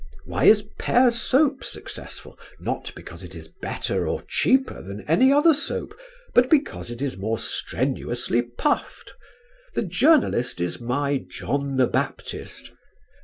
Why 0.25 0.45
is 0.45 0.63
Pears' 0.79 1.21
soap 1.21 1.63
successful? 1.63 2.35
Not 2.59 2.91
because 2.95 3.21
it 3.23 3.35
is 3.35 3.47
better 3.61 4.07
or 4.07 4.23
cheaper 4.27 4.81
than 4.81 5.01
any 5.07 5.31
other 5.31 5.53
soap, 5.53 5.95
but 6.33 6.49
because 6.49 6.89
it 6.89 7.03
is 7.03 7.19
more 7.19 7.37
strenuously 7.37 8.41
puffed. 8.41 9.13
The 9.75 9.83
journalist 9.83 10.59
is 10.59 10.81
my 10.81 11.23
'John 11.29 11.77
the 11.77 11.85
Baptist.' 11.85 12.71